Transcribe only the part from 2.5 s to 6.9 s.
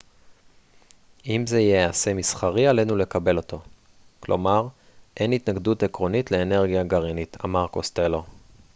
עלינו לקבל אותו כלומר אין התנגדות עקרונית לאנרגיה